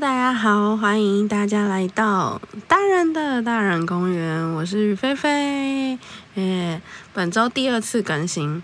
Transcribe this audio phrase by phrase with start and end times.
[0.00, 5.96] 大家好，欢迎大家来到大人的大人公园，我是雨菲菲，
[6.34, 6.82] 耶，
[7.12, 8.60] 本周第二次更新，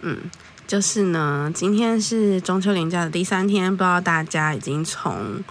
[0.00, 0.18] 嗯，
[0.66, 5.44] 就是呢，今天是中秋连假的第三天，不知道大家已经从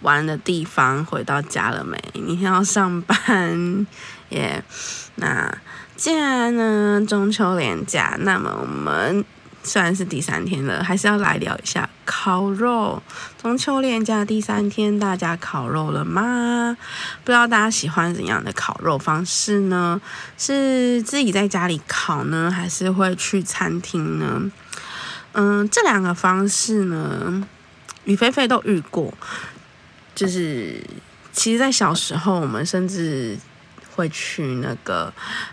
[0.00, 2.02] 玩的地方回到家了没？
[2.14, 3.86] 明天要上班，
[4.30, 4.64] 耶，
[5.16, 5.54] 那
[5.94, 9.22] 既然呢中秋连假，那么我们。
[9.66, 13.02] 虽然是第三天了，还是要来聊一下烤肉。
[13.40, 16.76] 中秋连假第三天，大家烤肉了吗？
[17.24, 19.98] 不知道大家喜欢怎样的烤肉方式呢？
[20.36, 24.52] 是自己在家里烤呢，还是会去餐厅呢？
[25.32, 27.48] 嗯，这两个方式呢，
[28.04, 29.14] 雨菲菲都遇过。
[30.14, 30.78] 就是，
[31.32, 33.38] 其实，在小时候，我们甚至
[33.94, 35.10] 会去那个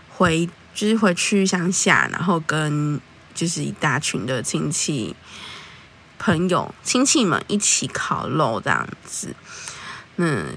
[0.10, 3.00] 回，就是回去乡下，然后跟。
[3.34, 5.16] 就是一大群的亲戚、
[6.20, 9.36] 朋友、亲戚们一起烤肉这样子，
[10.18, 10.48] 嗯，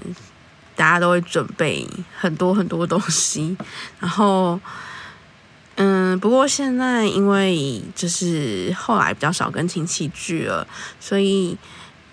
[0.75, 1.87] 大家都会准备
[2.19, 3.57] 很多很多东西，
[3.99, 4.59] 然后，
[5.75, 10.67] 嗯，不过现在因为就是后来比较少跟亲戚聚了，
[10.99, 11.57] 所以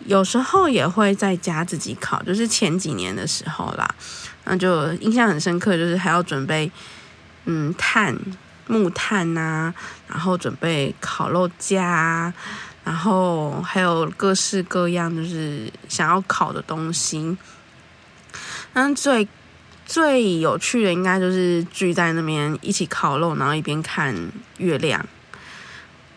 [0.06, 2.22] 有时候也会在家自己烤。
[2.22, 3.94] 就是前几年的时候啦，
[4.44, 6.70] 那就印象很深刻，就是还要准备
[7.44, 8.16] 嗯炭。
[8.72, 9.74] 木炭呐，
[10.08, 12.32] 然后准备烤肉架，
[12.82, 17.36] 然后还有各式各样就是想要烤的东西。
[18.72, 19.28] 那最
[19.84, 24.16] 最有趣的应该就是聚在那边一起烤肉，然后一边看
[24.56, 25.04] 月亮。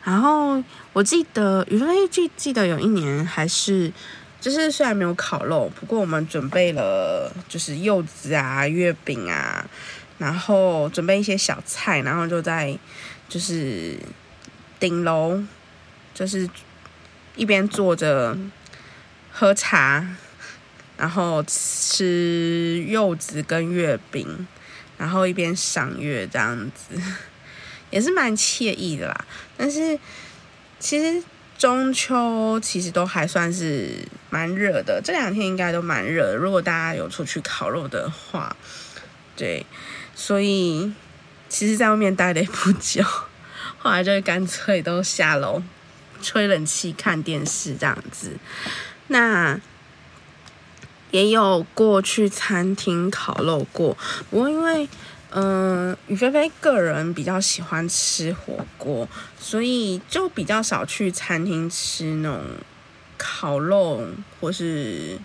[0.04, 3.92] 然后我记得余飞记记得有一年还是
[4.40, 9.66] 就是虽然没有烤肉，不过我们准备了就是柚子啊、月饼啊。
[10.18, 12.78] 然后准备一些小菜，然后就在
[13.28, 13.98] 就是
[14.80, 15.44] 顶楼，
[16.14, 16.50] 就是
[17.36, 18.38] 一边坐着
[19.32, 20.08] 喝茶，
[20.98, 24.48] 然后吃柚子跟月饼，
[24.98, 27.02] 然后一边赏月这样子，
[27.92, 29.26] 也是蛮惬意的啦。
[29.58, 30.00] 但是
[30.80, 31.22] 其实
[31.58, 36.34] 中秋其实都还算是蛮热的，这两天应该都蛮热。
[36.34, 38.56] 如果大家有出去烤肉的话，
[39.36, 39.66] 对。
[40.16, 40.94] 所以，
[41.50, 43.04] 其实，在外面待了不久，
[43.78, 45.62] 后来就干脆都下楼
[46.22, 48.38] 吹冷气、看电视这样子。
[49.08, 49.60] 那
[51.12, 53.96] 也有过去餐厅烤肉过，
[54.30, 54.90] 不过因为，
[55.32, 59.08] 嗯，雨菲菲个人比较喜欢吃火锅，
[59.40, 62.42] 所以就比较少去餐厅吃那种
[63.18, 64.08] 烤肉，
[64.40, 65.20] 或是，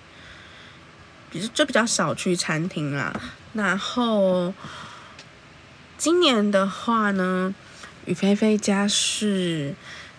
[1.31, 3.19] 比就比较少去餐厅啦。
[3.53, 4.55] 然后，
[5.99, 7.53] 今年的话呢，
[8.07, 9.75] 雨菲菲家是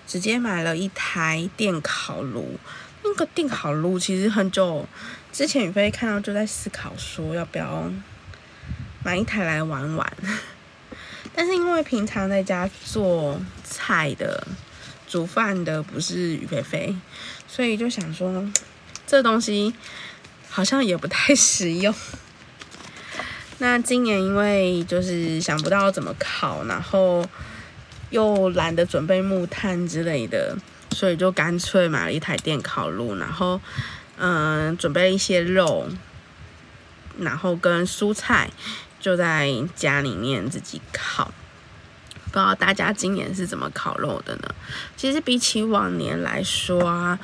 [0.05, 2.59] 直接买了一台电烤炉。
[3.03, 4.85] 那个电烤炉其实很久
[5.31, 7.89] 之前，雨菲看到就在思考说要不要
[9.03, 10.13] 买一台来玩玩。
[11.33, 14.45] 但是因为平常在家做菜的、
[15.07, 16.93] 煮饭的不是雨菲菲，
[17.47, 18.45] 所以就想说
[19.07, 19.73] 这东西
[20.49, 21.95] 好像也不太实用。
[23.61, 27.23] 那今年因为就是想不到怎么烤，然后
[28.09, 30.57] 又懒得准备木炭之类的，
[30.89, 33.61] 所以就干脆买了一台电烤炉，然后
[34.17, 35.87] 嗯准备了一些肉，
[37.19, 38.49] 然后跟蔬菜
[38.99, 41.31] 就在家里面自己烤。
[42.25, 44.55] 不知道大家今年是怎么烤肉的呢？
[44.97, 47.19] 其实比起往年来说啊，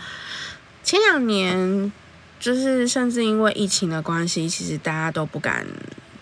[0.83, 1.91] 前两年
[2.39, 5.65] 就是甚至因为疫情的关系，其实大家都不敢。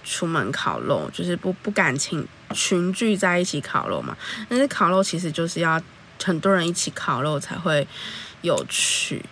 [0.05, 4.15] 出门烤肉就是不不敢请群聚在一起烤肉嘛，
[4.47, 5.81] 但是烤肉其实就是要
[6.23, 7.85] 很多人一起烤肉才会
[8.41, 9.25] 有趣。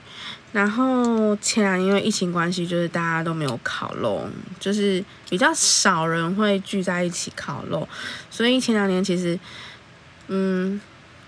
[0.51, 4.27] 然后前两年因为疫情关系，就是大家都没有烤肉，
[4.59, 7.87] 就是比较少人会聚在一起烤肉，
[8.29, 9.39] 所以前两年其实
[10.27, 10.81] 嗯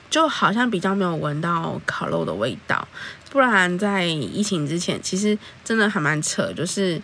[0.10, 2.88] 就好像比较没有闻到烤肉的味道。
[3.30, 7.00] 不然在疫情之前，其实真的还蛮扯，就是。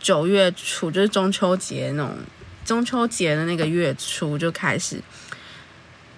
[0.00, 2.16] 九月初就是中秋节那种，
[2.64, 5.00] 中秋节的那个月初就开始，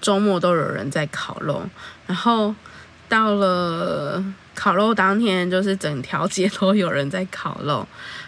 [0.00, 1.62] 周末都有人在烤肉，
[2.06, 2.54] 然后
[3.08, 4.22] 到了
[4.54, 7.86] 烤肉当天，就是整条街都有人在烤肉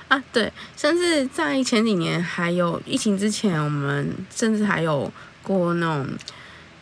[0.09, 0.23] 啊。
[0.33, 5.13] 对，甚至在前几年还有疫情之前，我们甚至还有
[5.43, 6.07] 过那种，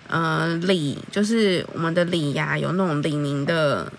[0.07, 3.93] 呃，礼，就是我们的礼呀，有那种李宁的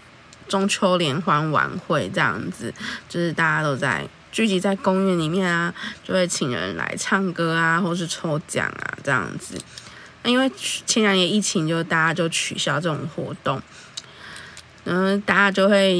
[0.47, 2.73] 中秋联欢晚会这样子，
[3.09, 4.07] 就是大家都在。
[4.31, 5.73] 聚集在公园里面啊，
[6.03, 9.55] 就会请人来唱歌啊，或是抽奖啊，这样子。
[10.23, 10.51] 那因为
[10.85, 13.61] 前两年疫情，就大家就取消这种活动。
[14.85, 15.93] 嗯，大家就会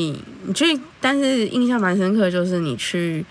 [0.44, 3.26] 你去，但是印象蛮深刻，就是你去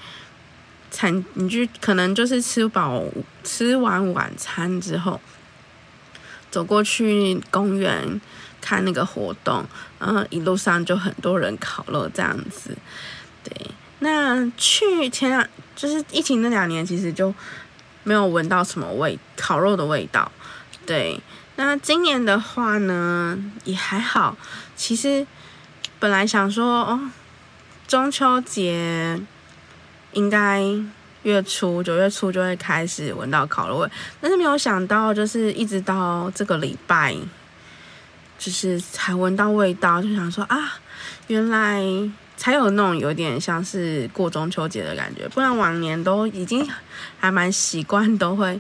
[0.91, 3.03] 餐，你去可能就是吃饱
[3.43, 5.21] 吃完晚餐之后，
[6.51, 8.21] 走过去公园
[8.61, 9.65] 看那个活动，
[9.99, 12.77] 然后一路上就很多人烤肉这样子。
[13.43, 13.53] 对，
[14.01, 17.35] 那去前两就是疫情那两年，其实就
[18.05, 20.31] 没有闻到什么味烤肉的味道。
[20.87, 21.21] 对，
[21.57, 24.37] 那今年的话呢，也还好。
[24.77, 25.27] 其实
[25.99, 27.11] 本来想说，哦，
[27.87, 29.21] 中秋节
[30.13, 30.63] 应该
[31.25, 33.91] 月初九月初就会开始闻到烤肉味，
[34.21, 37.15] 但是没有想到，就是一直到这个礼拜，
[38.39, 40.79] 就是才闻到味道，就想说啊，
[41.27, 41.83] 原来
[42.49, 46.67] 才有那种有点像是过中秋节的感觉，不然往年都已经
[47.21, 48.59] 还蛮习惯，都会。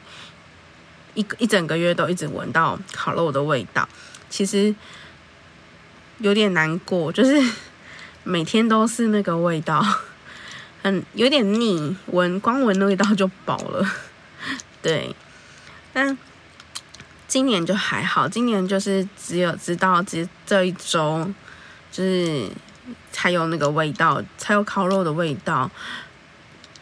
[1.14, 3.88] 一一整个月都一直闻到烤肉的味道，
[4.28, 4.74] 其实
[6.18, 7.42] 有点难过，就是
[8.24, 9.82] 每天都是那个味道，
[10.82, 13.90] 很有点腻，闻光闻那味道就饱了。
[14.82, 15.16] 对，
[15.94, 16.16] 但
[17.26, 21.26] 今年就还好，今年就是只有知道这这一周
[21.90, 22.48] 就是
[23.12, 25.70] 才有那个味道，才有烤肉的味道。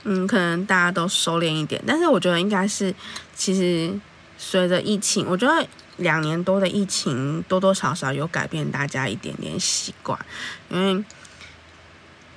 [0.05, 2.95] 嗯，可能大家都收敛一点，但是我觉得应该是
[3.35, 3.99] 其实。
[4.39, 5.67] 随着疫情，我觉得
[5.97, 10.27] 两年多的疫情多多少少有改变大家一点点习惯，
[10.69, 11.03] 因为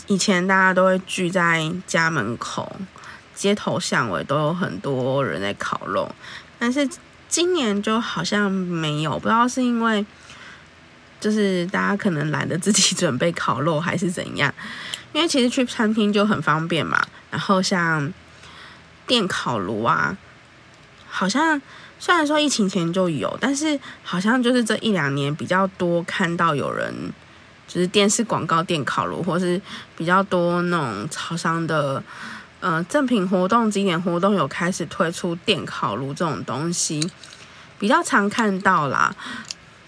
[0.08, 2.72] 以前大家都会聚在家门口、
[3.36, 6.10] 街头巷尾都有很多人在烤肉，
[6.58, 6.90] 但是
[7.28, 10.06] 今年就好像没有，不知道是因为
[11.20, 14.54] 就是大家可能懒得自己准备烤肉还是怎样，
[15.14, 17.02] 因为其实去餐厅就很方便嘛，
[17.32, 18.12] 然后像
[19.06, 20.18] 电烤炉啊，
[21.08, 21.62] 好像。
[22.02, 26.94] 虽然说疫情前就有，但是好像就是这一两年比较多看到有人，
[27.68, 29.62] 就是电视广告电烤炉，或是
[29.98, 32.02] 比较多那种超商的，
[32.62, 37.06] 呃，赠品活动、几点活动有开始推出电烤炉这种东西，
[37.78, 39.14] 比较常看到啦。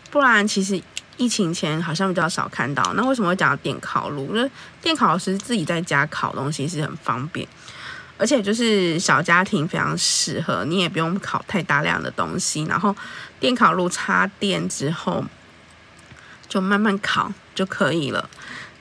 [0.09, 0.83] 不然其实
[1.21, 2.81] 疫情前好像比较少看到。
[2.95, 4.35] 那为什么会讲到电烤炉？
[4.35, 4.49] 因为
[4.81, 7.47] 电烤是自己在家烤东西是很方便。
[8.17, 12.95] 而且就是小家庭非常适合，你也不用烤太大量的东西，然后
[13.39, 15.23] 电烤炉插电之后，
[16.47, 18.29] 就慢慢烤就可以了。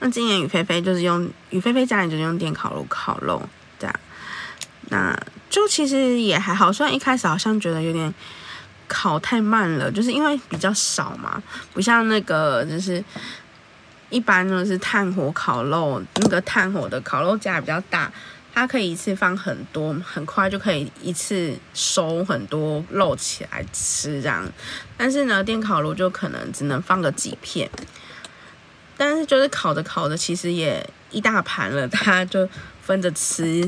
[0.01, 3.43] 那今年雨菲菲就是用雨菲菲家里就是用电烤炉烤肉，
[3.79, 4.01] 这样，
[4.91, 6.71] 那就其实也还好。
[6.71, 8.13] 虽然一开始好像觉得有点
[8.93, 11.41] 烤太慢了，就是因为比较少嘛，
[11.73, 13.03] 不像那个就是
[14.11, 18.11] 一般就是炭火烤肉，那个炭火的烤肉架比较大。
[18.53, 24.45] 它可以一次放很多，很快就可以一次收很多肉起来吃这样。
[24.97, 27.71] 但是呢，电烤炉就可能只能放个几片。
[28.97, 32.47] 但是就是烤着烤着，其实也一大盘了，它就
[32.83, 33.65] 分着吃，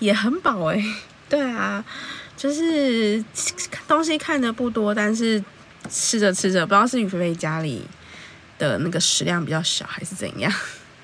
[0.00, 0.84] 也很饱诶。
[1.28, 1.84] 对啊，
[2.36, 3.24] 就是
[3.86, 5.42] 东西看的不多，但是
[5.88, 7.86] 吃着吃着，不知道是雨菲菲家里
[8.58, 10.52] 的那个食量比较小，还是怎样。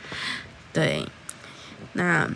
[0.72, 1.06] 对。
[1.94, 2.28] 那，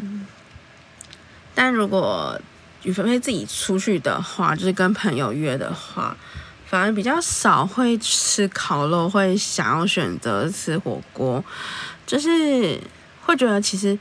[1.55, 2.41] 但如果
[2.83, 6.17] 雨菲菲自己出去的话，就是跟朋友约的话，
[6.67, 11.43] 反而比较少会吃烤肉，会想要选择吃火锅，
[12.05, 12.81] 就是
[13.23, 13.97] 会觉得其实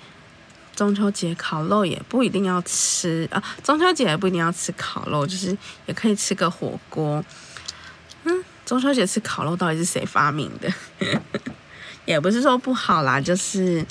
[0.76, 7.24] 中秋节烤肉也不一定要吃啊，中秋节也不一定要吃烤肉，就是也可以吃个火锅。
[8.24, 10.72] 嗯，中秋节吃烤肉到底是谁发明的？
[12.06, 13.86] 也不是说不好啦，就是。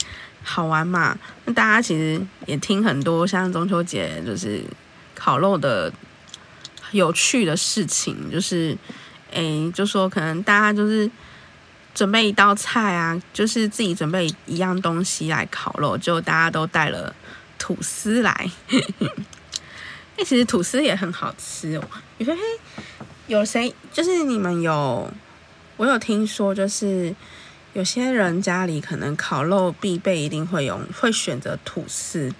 [0.45, 1.17] 好玩嘛？
[1.45, 4.61] 那大家其实也听很多像中秋节就是
[5.15, 5.93] 烤肉的
[6.91, 8.77] 有趣的事情，就是
[9.31, 11.09] 诶，就说可能大家就是
[11.95, 17.15] 准备一道菜啊，就是自己准备一样东西来烤肉，就大家都带了
[17.59, 18.51] 吐司来。
[20.17, 21.85] 那，其实吐司也很好吃哦。
[22.19, 22.41] 你说嘿，
[23.27, 23.75] 有谁？
[23.93, 25.13] 就是你们有，
[25.77, 27.15] 我有听说，就是。
[27.75, 32.31] 有些人家里可能烤肉必备，一定会有会选择吐司。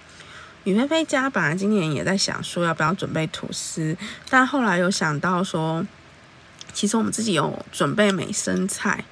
[0.63, 3.97] 雨菲菲家本来今年也在想说要不要准备吐司，
[4.29, 5.83] 但后来有想到说，
[6.73, 9.05] 其实我们自己有准备美生菜，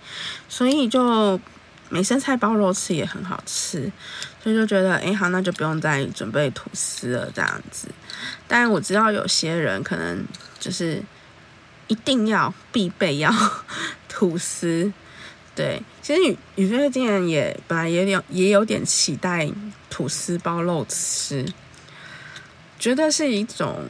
[0.50, 1.40] 所以就
[1.90, 3.92] 美生菜包肉吃也很好吃，
[4.42, 7.88] 所以就觉得哎好，那就不用再准备吐司了这样子。
[8.48, 10.26] 但我知道有些人可能
[10.60, 11.02] 就是
[11.88, 13.34] 一定要必备要
[14.10, 14.92] 吐司。
[15.54, 19.52] 对，其实宇宇飞今年也本来也有也有点期待
[19.90, 21.46] 吐司包肉吃，
[22.80, 23.86] 觉得是一种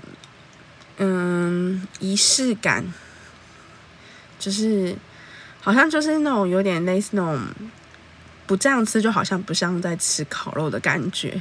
[0.97, 2.83] 嗯仪式感，
[4.41, 4.95] 就是
[5.61, 7.39] 好像就是那种有点类似那种
[8.47, 11.39] 不这样吃，就好像不像在吃烤肉的感觉。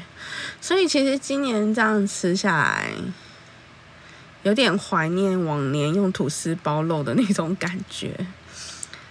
[0.61, 2.91] 所以其实今年这样吃下来，
[4.43, 8.15] 有点怀念往年用吐司包肉的那种感觉。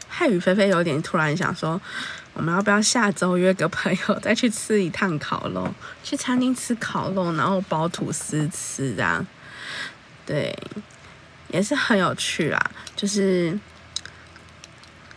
[0.07, 1.81] 汉语菲菲有点突然想说，
[2.33, 5.67] 我们要不要下周约个朋友再去吃一趟烤肉？
[6.03, 9.25] 去餐厅吃烤肉，然后包吐司吃，这样
[10.25, 10.55] 对，
[11.49, 12.71] 也是很有趣啦。
[12.95, 13.57] 就是，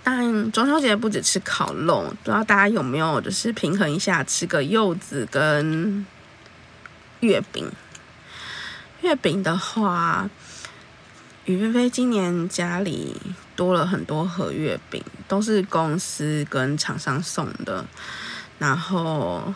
[0.04, 6.04] 但中秋节不止吃烤肉，不知道大家有没有就是平衡一下，吃个柚子跟
[7.20, 7.70] 月饼。
[9.02, 10.28] 月饼的话。
[11.44, 13.20] 雨菲菲今年家里
[13.56, 17.84] 多了很多盒月饼，都是公司跟厂商送的。
[18.60, 19.52] 然后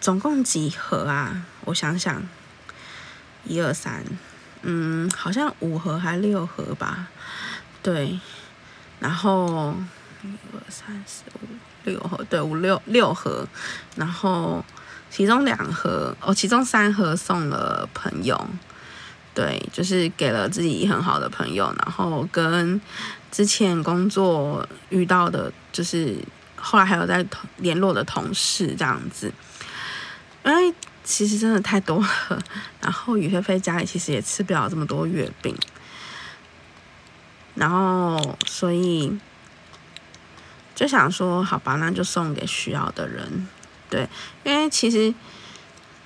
[0.00, 1.46] 总共几盒啊？
[1.64, 2.20] 我想想，
[3.44, 4.04] 一二三，
[4.62, 7.06] 嗯，好像五盒还六盒吧？
[7.80, 8.18] 对。
[9.00, 9.74] 然后
[10.22, 13.44] 一二三四五六盒，对，五六六盒。
[13.96, 14.64] 然后
[15.10, 18.38] 其中两盒，哦，其中三盒送了朋友。
[19.32, 22.78] 对，就是给了自己很好的朋友，然后跟
[23.30, 26.16] 之前工作遇到的，就是
[26.56, 27.24] 后来还有在
[27.58, 29.32] 联络的同事这样子。
[30.44, 32.42] 因为其实真的太多了，
[32.80, 35.56] 然后雨菲菲家里其实也吃不了这么多月饼，
[37.60, 39.16] 然后所以
[40.74, 43.46] 就想说，好吧，那就送给需要的人。
[43.88, 44.08] 对，
[44.42, 45.14] 因为其实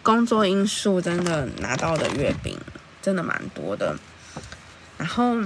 [0.02, 2.58] 工作因素真的拿到的月饼。
[3.04, 3.94] 真的蛮多的，
[4.96, 5.36] 然后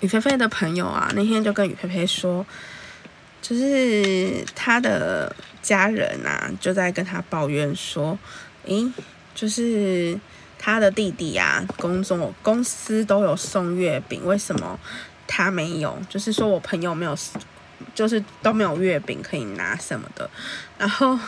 [0.00, 2.44] 雨菲菲的朋友啊，那天就跟雨菲菲说，
[3.40, 8.18] 就是他的家人啊，就在跟他抱怨说，
[8.64, 8.92] 诶，
[9.36, 10.18] 就是
[10.72, 14.78] 他的弟弟呀，工作公司都有送月饼，为什么
[15.26, 15.98] 他没有？
[16.08, 17.16] 就是说我朋友没有，
[17.94, 20.28] 就是都没有月饼可以拿什么的，
[20.78, 21.18] 然后。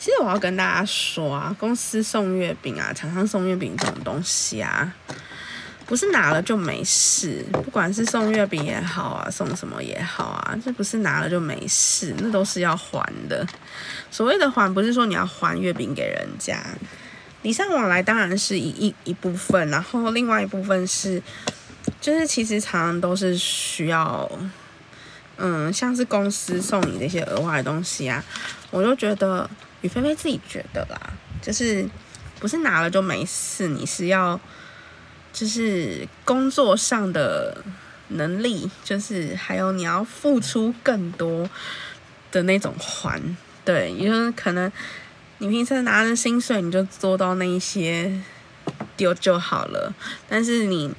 [0.00, 4.94] 其实我要跟大家说啊，公司送月饼啊，厂商送月饼这种东西啊，
[5.86, 7.44] 不是拿了就没事。
[7.50, 13.44] 不管是送月饼也好啊，送什么也好啊，这不是拿了就没事，那都是要还的。
[14.08, 16.62] 所谓的还，不是说你要还月饼给人家，
[17.42, 21.22] 礼尚往来当然是一一一部分，然后另外一部分是，
[22.00, 24.30] 就是其实常常都是需要，
[25.36, 28.24] 嗯，像是公司送你这些额外的东西啊，
[28.70, 29.48] 我就觉得。
[29.80, 31.00] 雨菲菲自己觉得啦，
[31.40, 31.88] 就是
[32.40, 34.40] 不是拿了就没事，你是要
[35.32, 37.62] 就是工作上的
[38.08, 41.48] 能力，就是还有你要付出更多
[42.32, 43.22] 的那种还，
[43.64, 44.72] 对，因为可能
[45.38, 48.12] 你平时拿着薪水，你就做到那一些
[48.96, 49.94] 丢就好了，
[50.28, 50.92] 但是你。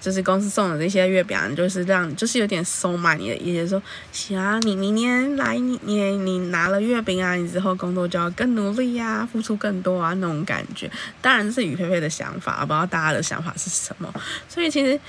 [0.00, 3.82] 就是公司送的这些月饼，就是让就是有点收买你的意思，说
[4.12, 10.90] 行啊，你明年来，你你你拿了月饼啊，你之后工作就要更努力呀，付出更多啊那种感觉。
[11.22, 14.12] 当然是雨菲菲的想法，不知道大家的想法是什么。
[14.46, 15.00] 所以其实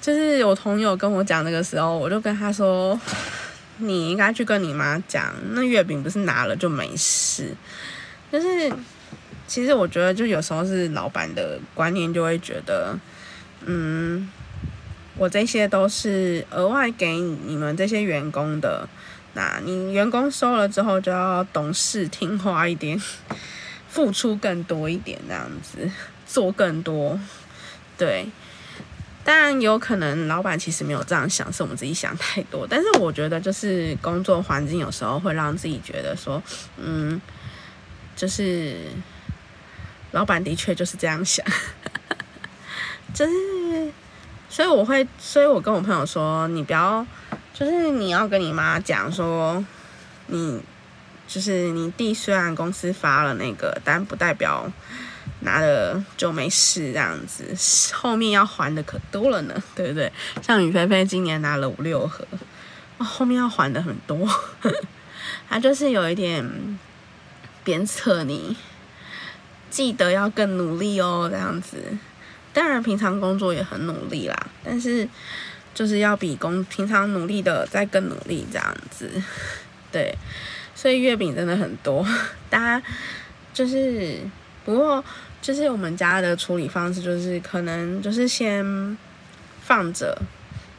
[0.00, 2.96] 就是我朋友跟我讲那个时候，我就跟他说，
[3.78, 7.54] 你应该去跟你妈讲，那月饼不是拿了就没事。
[8.32, 8.72] 就是
[9.46, 12.98] 其实我觉得，就有时候是老板的观念就会觉得。
[13.66, 14.28] 嗯，
[15.16, 18.88] 我这些都是额外给你们这些员工的。
[19.32, 23.00] 那你员工收了之后，就要懂事听话一点，
[23.88, 25.90] 付出更多一点，这样子
[26.26, 27.18] 做更多。
[27.96, 28.26] 对，
[29.24, 32.66] 当然有可能老板其实没有这样想，是我们自己想太多。
[32.68, 36.42] 但是我觉得，就是工作环境有时候会让自己觉得说，
[36.76, 37.18] 嗯，
[38.14, 38.76] 就是
[40.12, 41.44] 老板的确就是这样想。
[43.14, 43.32] 就是，
[44.50, 47.06] 所以我会，所以我跟我朋友说，你不要，
[47.54, 49.64] 就是你要跟你妈讲说，
[50.26, 50.60] 你
[51.26, 54.70] 就是你弟虽然公司发了那个，但不代表
[55.44, 57.44] 拿了就没事这样子，
[57.94, 60.12] 后面要还的可多了呢，对不对？
[60.42, 62.26] 像雨菲菲今年拿了五六盒，
[62.98, 64.28] 后面要还的很多，
[65.48, 66.78] 他就是有一点
[67.62, 68.56] 鞭策你，
[69.70, 71.76] 记得要更努力哦，这样子。
[72.52, 75.08] 当然，平常工作也很努力啦，但是
[75.74, 79.10] 就是要比工平常努力的再更努力这样子，
[79.90, 80.16] 对。
[80.76, 82.06] 所以月饼真的很多，
[82.50, 82.86] 大家
[83.52, 84.18] 就是
[84.64, 85.02] 不过
[85.44, 88.96] 就是我们家的处理方式就是可能就是先
[89.60, 90.16] 放着，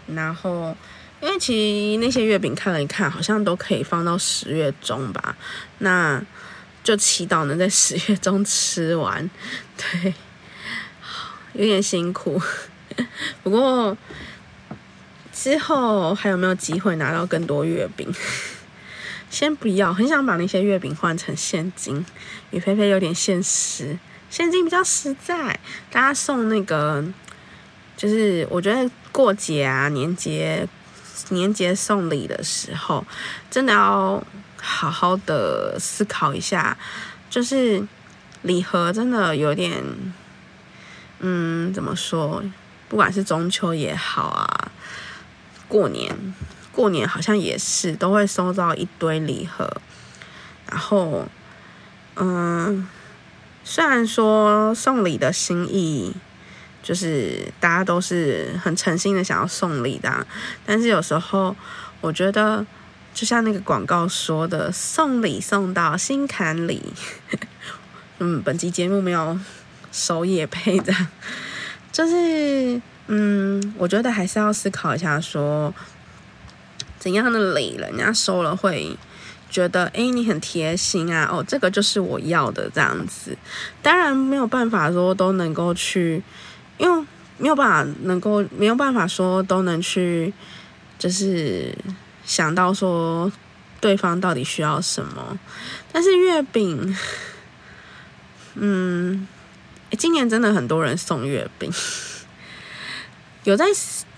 [0.07, 0.75] 然后
[1.21, 5.37] 因为其实那些月饼看了一看，好像都可以放到十月中吧，
[5.77, 6.19] 那
[6.83, 9.29] 就祈祷能在十月中吃完，
[9.77, 10.15] 对。
[11.53, 12.41] 有点辛苦，
[13.43, 13.95] 不过
[15.31, 18.11] 之后还有没有机会拿到更多月饼？
[19.29, 22.03] 先不要，很想把那些月饼换成现金。
[22.49, 23.97] 雨菲菲有点现实，
[24.35, 25.57] 现金比较实在。
[25.89, 27.01] 大家送那个，
[27.95, 30.67] 就是我觉得过节啊、年节、
[31.29, 33.05] 年节送礼的时候，
[33.49, 34.21] 真的要
[34.61, 36.77] 好好的思考一下，
[37.29, 37.81] 就是
[38.41, 39.81] 礼盒真的有点，
[41.19, 42.43] 嗯，怎么说？
[42.89, 44.71] 不管是中秋也好啊，
[45.69, 46.13] 过年。
[46.73, 49.77] 过年好像也是都会收到一堆礼盒，
[50.69, 51.25] 然后，
[52.15, 52.85] 嗯，
[53.65, 56.13] 虽然说送礼的心意
[56.81, 60.25] 就是大家都是很诚心的想要送礼的，
[60.65, 61.53] 但是有时候
[61.99, 62.65] 我觉得
[63.13, 66.93] 就像那个广告说的，送礼送到心坎里。
[68.19, 69.37] 嗯，本期节目没有
[69.91, 70.93] 收叶配的，
[71.91, 75.73] 就是嗯，我觉得还是要思考一下说。
[76.97, 78.97] 怎样的礼，人家收了会
[79.55, 83.37] 觉得，哎，你很贴心啊，哦，这个就是我要的这样子。
[83.81, 86.21] 当然没有办法说都能够去，
[86.77, 87.07] 因为
[87.37, 90.33] 没有办法能够没有办法说都能去，
[90.99, 91.73] 就是
[92.25, 93.31] 想到说
[93.79, 95.39] 对方到底需要什么。
[95.93, 96.97] 但是月饼，
[98.55, 99.25] 嗯，
[99.97, 101.71] 今年真的很多人送月饼，
[103.45, 103.65] 有在。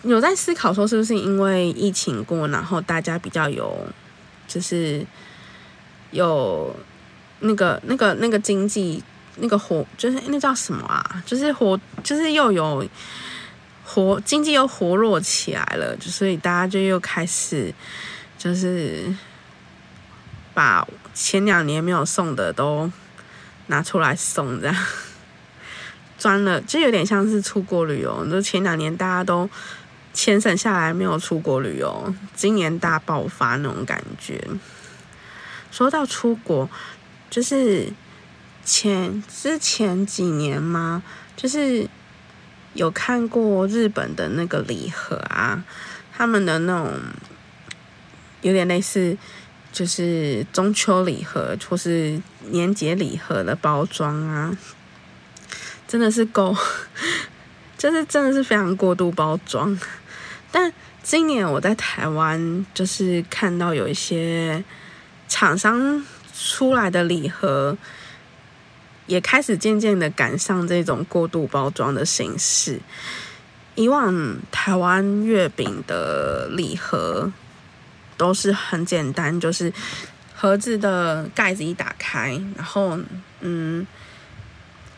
[0.03, 3.88] 有在思考说是不是因为疫情过，然后大家比较有，
[4.48, 5.06] 就是
[6.17, 6.75] 有
[7.39, 9.03] 那个那个那个经济
[9.38, 11.24] 那个活，就是那叫什么啊？
[11.25, 12.86] 就是活，就是又有
[13.86, 17.74] 活经济又活络起来了，就所以大家就又开始
[18.38, 19.13] 就是
[20.53, 22.91] 把前两年没有送的都
[23.67, 24.75] 拿出来送，这样
[26.17, 28.25] 赚了，就有点像是出国旅游。
[28.29, 29.50] 就前两年大家都。
[30.13, 34.43] 钱省下来没有出国旅游，今年大爆发那种感觉。
[35.77, 36.67] 说到出国，
[37.30, 37.93] 就是
[38.65, 41.04] 前之前几年吗？
[41.36, 41.88] 就是
[42.73, 45.63] 有看过日本的那个礼盒啊，
[46.12, 46.93] 他们的那种
[48.41, 49.15] 有点类似，
[49.71, 54.58] 就是中秋礼盒或是年节礼盒的包装啊，
[55.88, 56.58] 真的是够，
[57.78, 59.80] 就是真的是非常过度包装。
[60.51, 60.73] 但
[61.04, 64.63] 今年我在台湾，就是看到有一些
[65.27, 67.77] 厂商出来的礼盒，
[69.05, 72.79] 也开始渐渐的赶上这种过度包装的形式。
[73.75, 77.31] 以往台湾月饼的礼盒
[78.17, 79.71] 都是很简单，就是
[80.35, 82.99] 盒子的盖子一打开，然后
[83.41, 83.85] 嗯。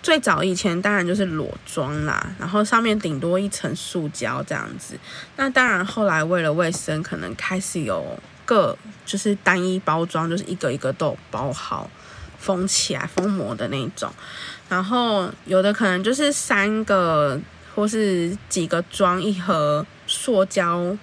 [0.01, 4.97] 最早以前当然就是裸装啦，然后上面顶多一层塑胶这样子。
[5.35, 8.17] 那当然后来为了卫生，可能开始有
[8.49, 11.89] 个就是单一包装，就是一个一个都包好、
[12.39, 14.11] 封起来、封膜的那种。
[14.67, 17.39] 然后有的可能就是三个
[17.75, 20.97] 或是几个装一盒塑胶，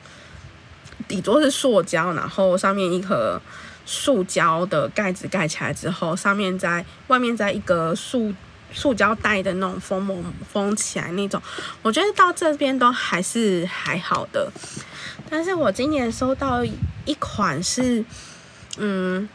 [1.07, 3.41] 底座是塑胶，然后上面一盒
[3.85, 8.35] 塑胶的盖子盖起来之后，上面在外面再一个塑。
[8.73, 11.41] 塑胶袋的那种封膜封起来那种，
[11.83, 14.51] 我觉得到这边都还是还好的。
[15.29, 18.05] 但是我今年收到一款是，
[18.79, 19.29] 嗯，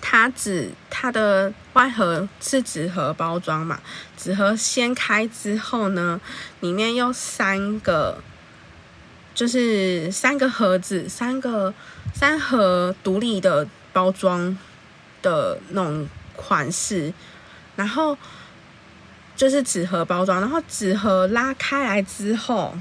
[0.00, 3.80] 它纸它的外盒是纸盒包装嘛，
[4.16, 6.20] 纸盒掀开之后呢，
[6.60, 8.22] 里面有三个，
[9.34, 11.74] 就是三个盒子，三个
[12.14, 14.56] 三盒独立的包装
[15.22, 17.12] 的那种款式。
[17.76, 18.16] 然后
[19.36, 22.74] 就是纸盒包装，然后纸盒拉开来之后，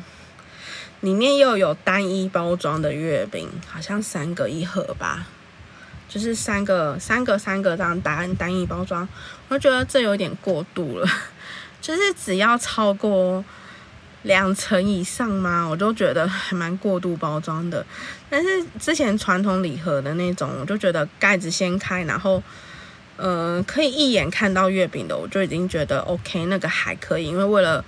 [1.06, 5.28] 里面又有单一包装的月饼，好像三个一盒吧，
[6.10, 9.08] 就是三个三个三个这样单单一包装，
[9.48, 11.08] 我觉得这有点过度了，
[11.80, 13.46] 就是只要超过
[14.24, 17.86] 两层以上嘛，我就觉得还蛮过度包装的。
[18.28, 22.42] 但是之前传统礼盒的那种，我就觉得盖子掀开，然后。
[23.18, 27.82] 嗯，可以一眼看到月饼的，我就已经觉得 OK，那个还可以，因为为了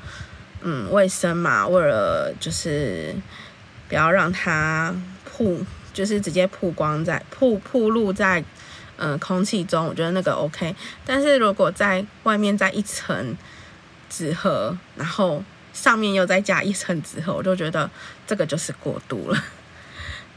[0.69, 3.15] 嗯卫生嘛，为了就是
[3.88, 8.43] 不要让它曝，就是直接曝光在曝曝露在
[8.97, 10.75] 嗯空气中，我觉得那个 OK。
[11.06, 13.38] 但是如果在外面再一层
[14.10, 17.89] 纸盒，然后上面又再加一层纸盒，我就觉得
[18.27, 19.41] 这个就是过度了。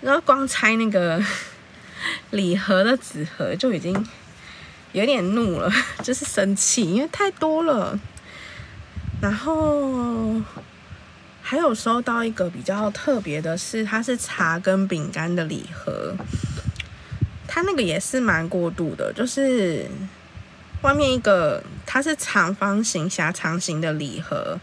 [0.01, 1.21] 然后光拆那个
[2.31, 4.07] 礼盒的纸盒就已经。
[4.93, 7.97] 有点怒了，就是生气，因为太多了。
[9.21, 10.41] 然后
[11.43, 16.15] 还有收到一个比较特别的是，它是茶跟饼干的礼盒，
[17.47, 19.87] 它那个也是蛮过度的，就是
[20.83, 24.59] 外面一个它是长方形狭长形的礼盒，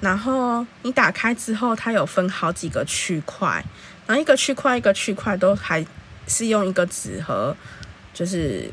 [0.00, 3.64] 然后你打开之后，它有分好几个区块，
[4.06, 5.86] 然后一个区块一个区块都还
[6.26, 7.56] 是用一个纸盒，
[8.12, 8.70] 就是。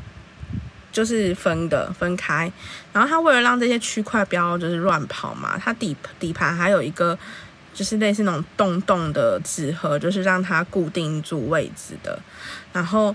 [0.94, 2.50] 就是分的分开，
[2.92, 7.18] 然后它为了让这些区块不要就是乱跑嘛，它底底盘还有一个
[7.74, 12.16] 就是类似那种洞洞的纸盒，就是让它固定住位置的。
[12.72, 13.14] 然后，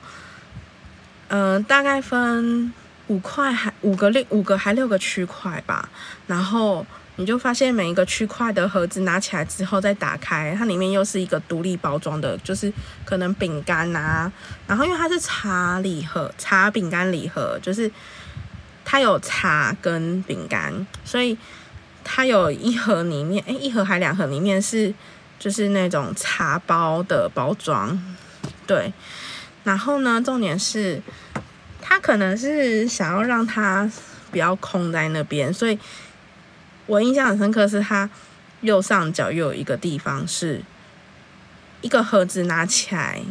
[1.30, 2.74] 嗯，大概分
[3.08, 5.88] 五块还五个六五个还六个区块吧，
[6.28, 6.86] 然后。
[7.20, 12.72] 你就发现每一个区块的盒子拿起来之后再打开，它里面又是一个独立包装的，就是
[13.04, 14.32] 可能饼干啊。
[14.66, 17.92] 然后因为它是茶礼盒，茶饼干礼盒，就是
[18.86, 21.38] 它有茶跟饼干，所以
[22.06, 24.94] 它有一盒里面，哎，一盒还两盒里面是
[25.38, 28.02] 就是那种茶包的包装，
[28.66, 28.94] 对。
[29.66, 31.02] 然后呢，重点是
[31.82, 33.92] 它可能是想要让它
[34.32, 35.78] 不要空在那边，所以。
[36.90, 38.10] 我印象很深刻，是它
[38.62, 40.60] 右上角又有一个地方是
[41.82, 43.22] 一个盒子，拿起来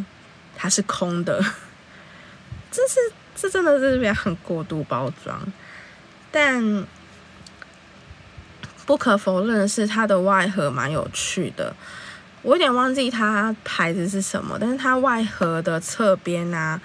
[0.57, 1.45] 它是空的。
[2.71, 3.01] 这是
[3.35, 5.41] 这真的是边很过度包装，
[6.31, 6.87] 但
[8.87, 11.75] 不可否认的是它的外盒蛮有趣的。
[12.43, 16.81] 我有点忘记它牌子是什么，但是它外盒的侧边啊，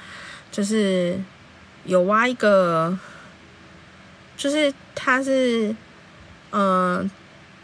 [0.52, 1.22] 就是
[1.86, 2.98] 有挖一个，
[4.36, 5.76] 就是它是。
[6.56, 7.10] 嗯，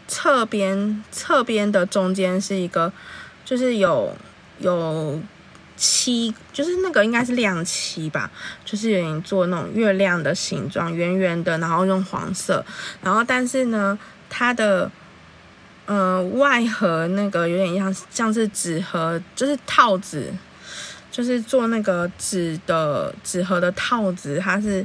[0.08, 2.92] 侧边侧边的中间是一个，
[3.44, 4.12] 就是有
[4.58, 5.22] 有
[5.76, 8.28] 漆，就是那个应该是亮漆吧，
[8.64, 12.66] 就是有点做那种月亮的形状，圆圆的，然后用黄色，
[13.00, 13.96] 然后但是呢，
[14.28, 14.90] 它的
[15.86, 20.34] 嗯外盒那个有点像像是纸盒，就是套子，
[21.12, 24.84] 就是做那个纸的纸盒的套子，它是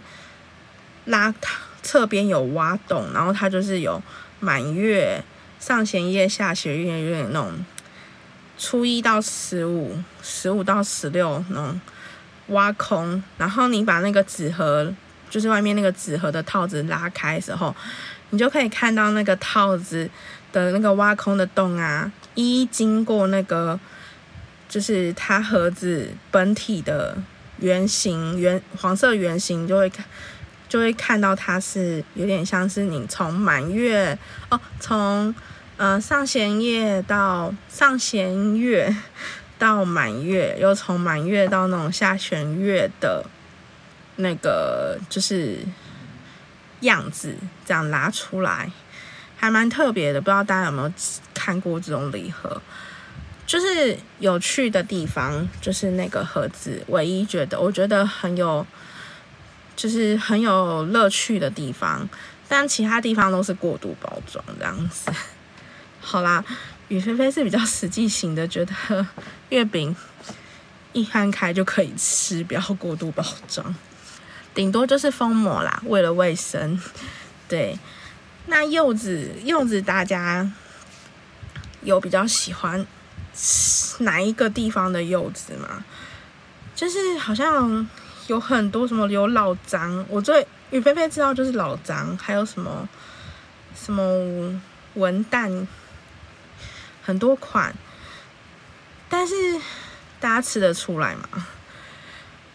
[1.06, 1.65] 拉它。
[1.86, 4.02] 侧边有挖洞，然后它就是有
[4.40, 5.24] 满月、
[5.60, 7.54] 上弦月、下弦月，有点那种
[8.58, 11.80] 初一到十五、十五到十六那种
[12.48, 13.22] 挖空。
[13.38, 14.92] 然后你把那个纸盒，
[15.30, 17.76] 就是外面那个纸盒的套子拉开时候，
[18.32, 20.10] 你就可以看到那个套子
[20.52, 23.80] 的那个挖空的洞啊，一经过那个
[24.68, 27.16] 就是它盒子本体的
[27.60, 30.04] 圆形圆黄色圆形就会看。
[30.76, 35.34] 就会看到它是有点像是你从满月哦，从
[35.78, 38.94] 呃上弦月到上弦月
[39.58, 43.26] 到满月，又从满月到那种下弦月的
[44.18, 45.60] 那个就是
[46.82, 48.70] 样子，这样拿出来
[49.38, 50.20] 还蛮特别的。
[50.20, 50.92] 不知道大家有没有
[51.34, 52.62] 看过这种礼盒？
[53.48, 58.68] 就是有趣的地方，就是那个盒子，唯一觉得我觉得很有。
[59.76, 62.08] 就是很有乐趣的地方，
[62.48, 65.12] 但其他地方都是过度包装这样子。
[66.00, 66.44] 好啦，
[66.88, 69.06] 雨菲菲是比较实际型的，觉得
[69.50, 69.94] 月饼
[70.94, 73.76] 一摊开就可以吃，不要过度包装，
[74.54, 76.80] 顶多就是封膜啦，为了卫生。
[77.50, 77.78] 对，
[78.46, 80.50] 那柚子柚子大家
[81.82, 82.86] 有比较喜欢
[84.00, 85.84] 哪一个地方的柚子吗？
[86.76, 87.86] 就是好像。
[88.28, 92.88] 有很多什么有老张，我最雨菲菲知道就是老张，还有什么
[93.76, 94.62] 什么
[94.96, 95.68] 文旦，
[97.04, 97.74] 很多款，
[99.08, 99.34] 但是
[100.20, 101.48] 大家吃得出来吗？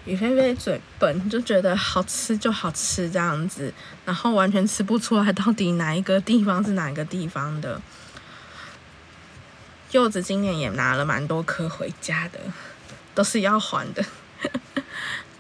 [0.06, 3.72] 雨菲菲嘴笨，就觉得好吃就好吃这样子，
[4.04, 7.80] 然后完全吃不出来到底哪一个地方是哪个地方的。
[9.92, 12.40] 柚子今年也拿了蛮多颗回家的，
[13.14, 14.04] 都是要还的。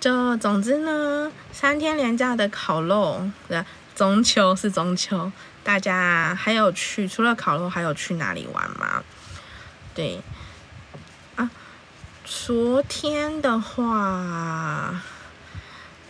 [0.00, 3.30] 就总之呢，三天连假的烤肉，
[3.94, 5.30] 中秋是中秋，
[5.62, 9.04] 大家还有去除了烤肉，还有去哪里玩吗？
[9.94, 10.22] 对，
[11.36, 11.50] 啊，
[12.24, 15.02] 昨天的话，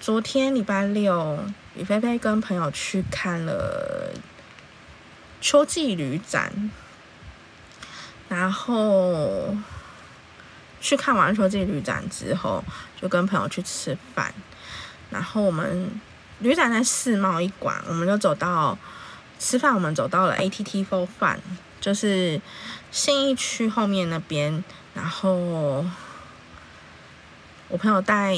[0.00, 4.12] 昨天礼拜六，李菲菲跟朋友去看了
[5.40, 6.70] 秋季旅展，
[8.28, 9.56] 然后。
[10.80, 12.64] 去看完秋季旅展之后，
[13.00, 14.32] 就跟朋友去吃饭。
[15.10, 15.90] 然后我们
[16.38, 18.78] 旅展在世贸一馆，我们就走到
[19.38, 19.74] 吃饭。
[19.74, 21.40] 我们走到了 ATT Four 饭，
[21.80, 22.40] 就是
[22.90, 24.64] 信义区后面那边。
[24.94, 25.84] 然后
[27.68, 28.34] 我朋友带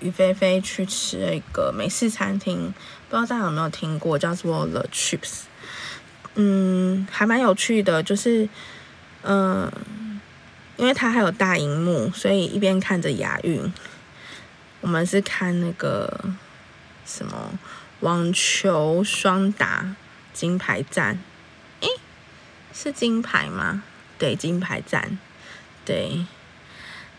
[0.00, 2.72] 于菲菲去吃了一个美式餐厅，
[3.08, 5.42] 不知道大家有没有听过，叫做 The Chips。
[6.34, 8.48] 嗯，还蛮有趣的，就是
[9.22, 9.70] 嗯，
[10.82, 13.72] 因为它还有大荧幕，所以一边看着亚运，
[14.80, 16.12] 我们是看那个
[17.06, 17.56] 什么
[18.00, 19.94] 网球双打
[20.32, 21.20] 金牌战，
[21.82, 21.88] 诶，
[22.74, 23.84] 是金牌吗？
[24.18, 25.16] 对，金牌战，
[25.84, 26.26] 对，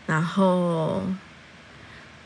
[0.06, 1.02] 然后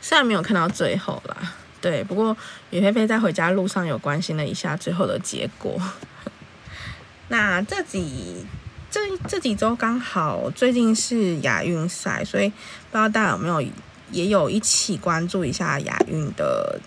[0.01, 2.35] 虽然没有看到最后啦，对，不过
[2.71, 5.81] 雨菲菲在回家路上有关心了一下最后的结果。
[7.29, 8.45] 那这几
[8.91, 12.55] 这这几周刚好最近是亚运赛，所以不
[12.91, 13.61] 知道大家有没有
[14.11, 16.79] 也有一起关注一下亚运的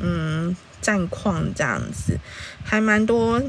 [0.00, 2.18] 嗯战况这样子，
[2.64, 3.40] 还蛮多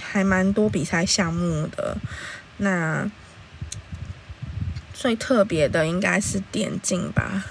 [0.00, 1.96] 还蛮多比赛项目的。
[2.58, 3.08] 那
[4.92, 7.44] 最特别的应该是电竞吧。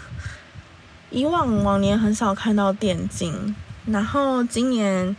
[1.10, 3.56] 以往往年很少看到电竞，
[3.86, 5.16] 然后今年，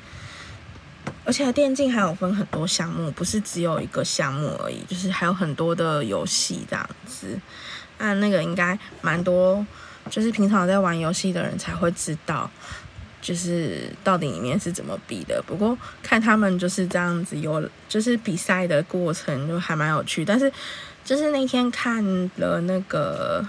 [1.24, 7.38] 而且电竞还有分很多项目，不是只有一个项目而已，就是还有很多的游戏这样子。
[7.98, 9.64] 那那个应该蛮多，
[10.10, 12.50] 就是平常在玩游戏的人才会知道，
[13.20, 15.42] 就是到底里面是怎么比的。
[15.46, 20.24] 不过看他们就是这样子，有就是比赛的过程就还蛮有趣。
[20.24, 20.52] 但是
[21.04, 22.04] 就是那天看
[22.36, 23.44] 了那个，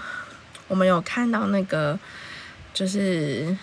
[0.68, 1.98] 我们有看到那个。
[2.74, 3.56] 就是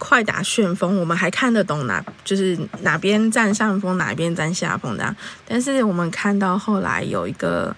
[0.00, 5.14] 快打旋风，我们还看得懂哪，就是哪边占上风，哪边占下风这样。
[5.46, 7.76] 但是我们看到后来有一个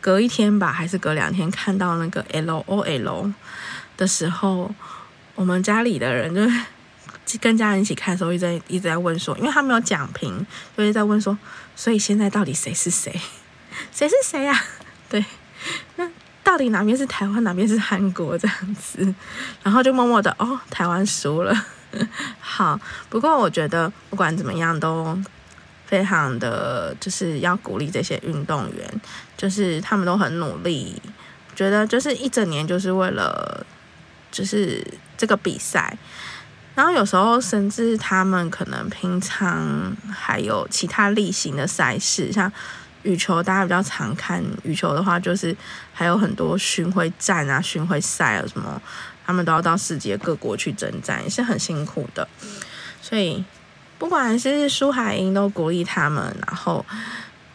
[0.00, 3.32] 隔一天吧，还是隔两天，看到那个 L O L
[3.96, 4.72] 的时候，
[5.34, 6.32] 我们家里的人
[7.26, 11.36] 就跟家人一起看的时候，一直在一直在问说，因为他没有讲评，所以在问说，
[11.74, 13.20] 所以现在到底谁是谁，
[13.92, 14.62] 谁是谁呀？
[15.08, 15.24] 对，
[15.96, 16.08] 那。
[16.46, 19.12] 到底哪边是台湾，哪边是韩国这样子，
[19.64, 21.52] 然后就默默的哦，台湾输了。
[22.38, 22.78] 好，
[23.10, 25.18] 不过我觉得不管怎么样都
[25.86, 29.00] 非常的就是要鼓励这些运动员，
[29.36, 31.02] 就是他们都很努力，
[31.56, 33.66] 觉得就是一整年就是为了
[34.30, 34.86] 就是
[35.18, 35.98] 这个比赛，
[36.76, 42.52] 然后有时候甚至他们可能平常还有其他例行的赛事，像。
[43.06, 45.56] 羽球大家比较常看，羽球的话就是
[45.94, 48.82] 还有很多巡回战啊、巡回赛啊什么，
[49.24, 52.26] 他们都要到世界各国去征战，也是很辛苦的。
[53.00, 53.44] 所以
[53.96, 56.84] 不管是苏海英都鼓励他们，然后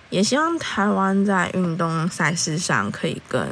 [0.10, 3.46] 也希望台湾在运动赛事上可以更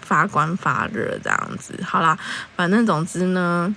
[0.00, 1.78] 发光发热这样子。
[1.84, 2.18] 好啦，
[2.56, 3.72] 反正总之呢，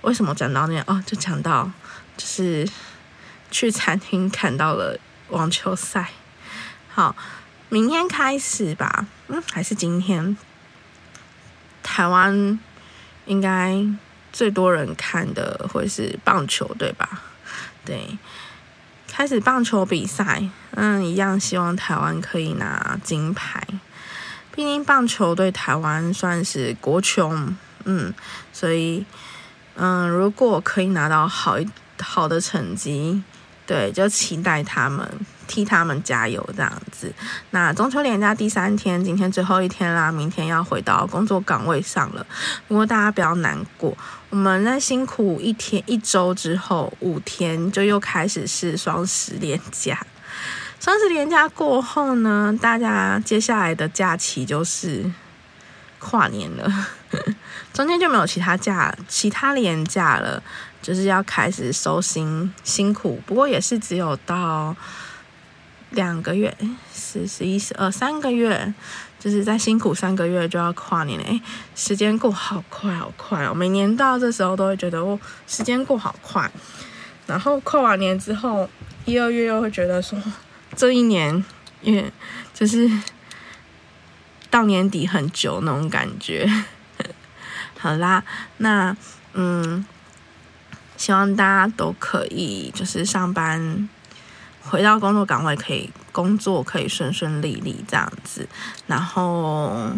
[0.00, 1.70] 为什么讲到那哦，就讲到
[2.16, 2.68] 就是
[3.50, 6.10] 去餐厅看到了网球赛。
[6.94, 7.16] 好，
[7.70, 9.06] 明天开始吧。
[9.28, 10.36] 嗯，还是今天？
[11.82, 12.60] 台湾
[13.24, 13.82] 应该
[14.30, 17.22] 最多人看的会是棒球，对吧？
[17.82, 18.18] 对，
[19.08, 20.42] 开始棒球比赛。
[20.72, 23.66] 嗯，一样希望台湾可以拿金牌。
[24.54, 27.34] 毕竟棒球对台湾算是国球。
[27.84, 28.12] 嗯，
[28.52, 29.06] 所以
[29.76, 31.66] 嗯，如果可以拿到好一
[31.98, 33.22] 好的成绩，
[33.66, 35.08] 对，就期待他们。
[35.48, 37.12] 替他们加油，这样子。
[37.50, 42.24] 那中秋连假第三天，今天最后一天啦，明天要回到工作岗位上了。
[42.66, 43.94] 不过大家不要难过，
[44.30, 50.06] 我们在辛苦一天一周之后，五天就又开始是双十连假。
[50.80, 55.04] 双十连假过后呢，大家接下来的假期就是
[55.98, 56.88] 跨年了，
[57.74, 60.42] 中间就没有其他假、其他连假了，
[60.82, 63.18] 就是要开始收心辛苦。
[63.24, 64.76] 不过也是只有到。
[65.94, 66.56] 两个月，
[66.90, 68.72] 十、十一、十二，三个月，
[69.20, 71.26] 就是在辛苦三个月就要跨年了。
[71.28, 71.38] 哎，
[71.76, 73.52] 时间过好快，好快哦！
[73.52, 76.50] 每年到这时候都会觉得哦，时间过好快。
[77.26, 78.66] 然后跨完年之后，
[79.04, 80.18] 一二月又会觉得说，
[80.74, 81.44] 这一年，
[81.82, 82.10] 因为
[82.54, 82.90] 就是
[84.48, 86.50] 到年底很久那种感觉。
[87.78, 88.24] 好啦，
[88.56, 88.96] 那
[89.34, 89.84] 嗯，
[91.02, 93.88] 希望大家都可以就是上班。
[94.60, 98.48] 回到工作岗位，可以工作可以顺顺利利这样子。
[98.86, 99.90] 然后，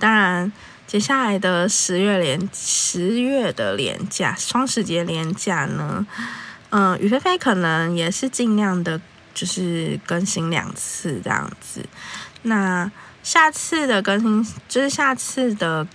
[0.00, 0.50] 当然，
[0.88, 6.04] 接下来的十月连十月的连假，双十节连假呢，
[6.70, 9.00] 嗯，雨菲菲可能也是尽量的，
[9.32, 11.86] 就是更新两次这样子。
[12.42, 12.90] 那
[13.22, 15.86] 下次的更新，就是下次的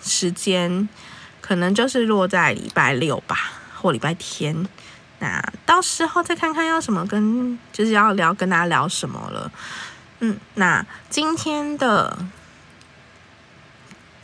[0.00, 0.88] 时间，
[1.46, 3.36] 可能就是落在礼拜六吧，
[3.76, 4.66] 或礼拜天。
[5.18, 9.52] 那到时候再看看要什么跟就是要聊跟大家聊什么了，
[10.20, 12.16] 嗯，那今天的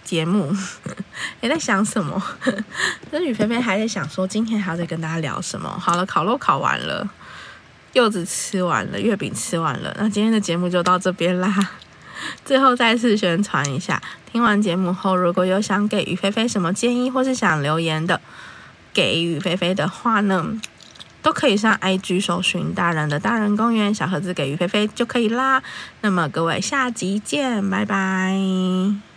[0.02, 0.50] 节目
[1.42, 2.22] 也在想什么？
[3.11, 5.68] 跟雨菲菲还在想说，今天还要再跟大家聊什么？
[5.78, 7.06] 好了，烤肉烤完了，
[7.92, 11.70] 柚子吃完了，月饼吃完了，那今天的节目就到这边啦。
[12.44, 18.20] 最后再次宣传一下，听完节目后，如果有想给于菲菲什么建议，或是想留言的，
[18.92, 20.61] 给于菲菲的话呢，
[21.22, 25.62] 都可以上 IG 搜寻“大人的大人公园”小盒子给于菲菲就可以啦。
[26.00, 29.10] 那么各位下集见，拜拜。